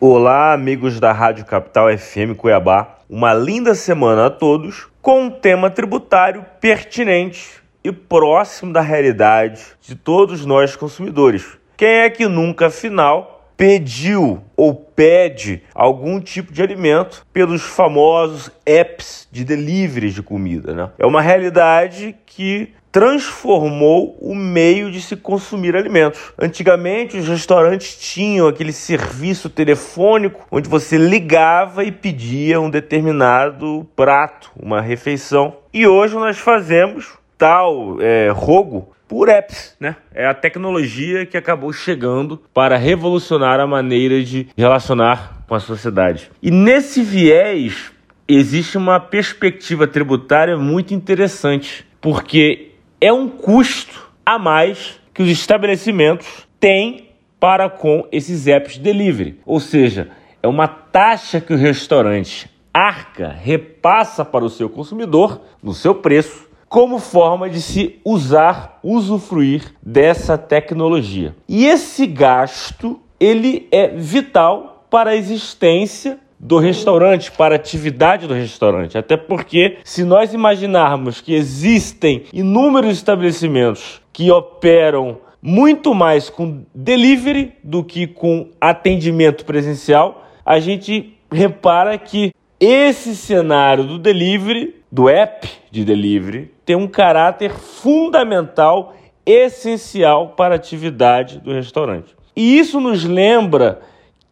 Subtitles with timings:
[0.00, 2.98] Olá, amigos da Rádio Capital FM Cuiabá.
[3.10, 9.96] Uma linda semana a todos com um tema tributário pertinente e próximo da realidade de
[9.96, 11.58] todos nós consumidores.
[11.76, 19.26] Quem é que nunca, afinal, pediu ou pede algum tipo de alimento pelos famosos apps
[19.32, 20.90] de delivery de comida, né?
[20.96, 26.32] É uma realidade que transformou o meio de se consumir alimentos.
[26.38, 34.50] Antigamente, os restaurantes tinham aquele serviço telefônico onde você ligava e pedia um determinado prato,
[34.56, 35.56] uma refeição.
[35.72, 39.96] E hoje nós fazemos tal é, rogo por apps, né?
[40.14, 46.30] É a tecnologia que acabou chegando para revolucionar a maneira de relacionar com a sociedade.
[46.42, 47.90] E nesse viés
[48.28, 52.67] existe uma perspectiva tributária muito interessante, porque
[53.00, 57.08] é um custo a mais que os estabelecimentos têm
[57.40, 59.40] para com esses apps de delivery.
[59.46, 60.10] Ou seja,
[60.42, 66.46] é uma taxa que o restaurante arca, repassa para o seu consumidor no seu preço,
[66.68, 71.34] como forma de se usar, usufruir dessa tecnologia.
[71.48, 78.34] E esse gasto, ele é vital para a existência do restaurante, para a atividade do
[78.34, 78.96] restaurante.
[78.96, 87.52] Até porque, se nós imaginarmos que existem inúmeros estabelecimentos que operam muito mais com delivery
[87.62, 95.48] do que com atendimento presencial, a gente repara que esse cenário do delivery, do app
[95.70, 98.94] de delivery, tem um caráter fundamental,
[99.24, 102.16] essencial para a atividade do restaurante.
[102.34, 103.80] E isso nos lembra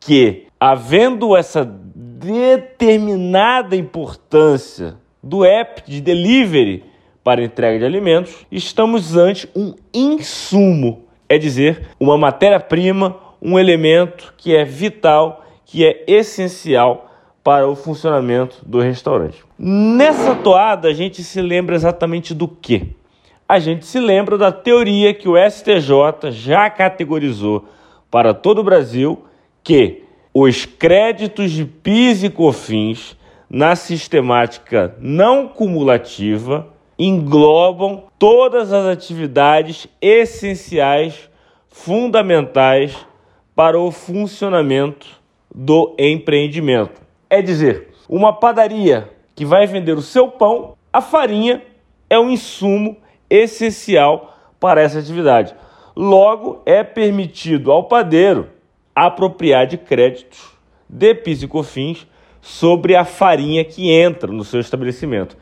[0.00, 1.64] que, havendo essa
[2.26, 6.84] determinada importância do app de delivery
[7.22, 14.54] para entrega de alimentos, estamos ante um insumo, é dizer, uma matéria-prima, um elemento que
[14.54, 17.10] é vital, que é essencial
[17.42, 19.44] para o funcionamento do restaurante.
[19.58, 22.94] Nessa toada, a gente se lembra exatamente do que?
[23.48, 27.64] A gente se lembra da teoria que o STJ já categorizou
[28.10, 29.24] para todo o Brasil
[29.62, 30.05] que
[30.38, 33.16] os créditos de PIS e COFINS
[33.48, 41.30] na sistemática não cumulativa englobam todas as atividades essenciais,
[41.70, 42.94] fundamentais
[43.54, 45.06] para o funcionamento
[45.54, 47.00] do empreendimento.
[47.30, 51.62] É dizer, uma padaria que vai vender o seu pão, a farinha
[52.10, 52.98] é um insumo
[53.30, 55.54] essencial para essa atividade.
[55.96, 58.54] Logo, é permitido ao padeiro
[58.96, 60.56] apropriar de créditos
[60.88, 62.06] de PIS e COFINS
[62.40, 65.36] sobre a farinha que entra no seu estabelecimento.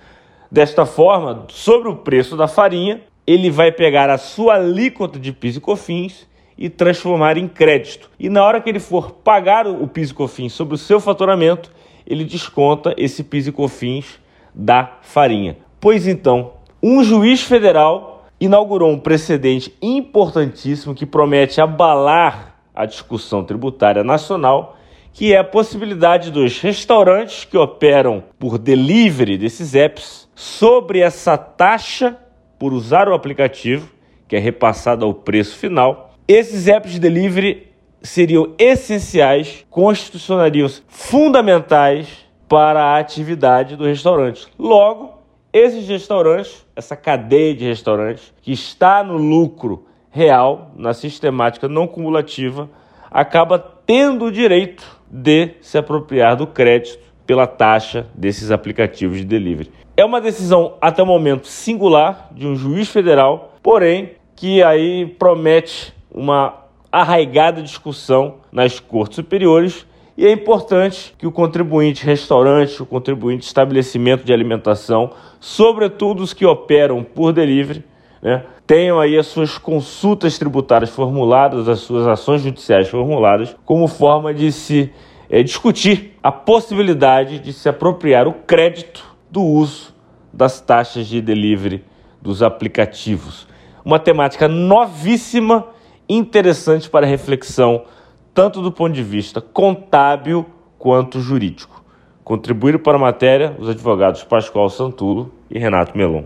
[0.51, 5.57] Desta forma, sobre o preço da farinha, ele vai pegar a sua alíquota de PIS
[5.57, 6.27] e COFINS
[6.59, 8.11] e transformar em crédito.
[8.19, 11.71] E na hora que ele for pagar o PIS e COFINS sobre o seu faturamento,
[12.05, 14.19] ele desconta esse PIS e COFINS
[14.53, 15.59] da farinha.
[15.81, 24.03] Pois então, um juiz federal inaugurou um precedente importantíssimo que promete abalar a discussão tributária
[24.03, 24.77] nacional,
[25.13, 32.19] que é a possibilidade dos restaurantes que operam por delivery desses apps sobre essa taxa
[32.59, 33.91] por usar o aplicativo,
[34.27, 36.15] que é repassada ao preço final.
[36.27, 37.69] Esses apps de delivery
[38.03, 42.09] seriam essenciais, constitucionariam fundamentais
[42.49, 44.49] para a atividade do restaurante.
[44.59, 51.89] Logo, esses restaurantes, essa cadeia de restaurantes que está no lucro real, na sistemática não
[51.89, 52.71] cumulativa,
[53.11, 59.73] acaba tendo o direito de se apropriar do crédito pela taxa desses aplicativos de delivery.
[59.97, 65.93] É uma decisão até o momento singular de um juiz federal, porém que aí promete
[66.13, 69.85] uma arraigada discussão nas cortes superiores
[70.17, 75.11] e é importante que o contribuinte restaurante, o contribuinte estabelecimento de alimentação,
[75.41, 77.83] sobretudo os que operam por delivery,
[78.25, 84.33] né, tenham aí as suas consultas tributárias formuladas, as suas ações judiciais formuladas, como forma
[84.33, 84.91] de se
[85.29, 89.95] é, discutir a possibilidade de se apropriar o crédito do uso
[90.33, 91.85] das taxas de delivery
[92.23, 93.47] dos aplicativos.
[93.85, 95.67] Uma temática novíssima,
[96.09, 97.85] interessante para reflexão,
[98.33, 100.47] tanto do ponto de vista contábil
[100.79, 101.85] quanto jurídico.
[102.25, 106.25] Contribuíram para a matéria os advogados Pascoal Santulo e Renato Melon.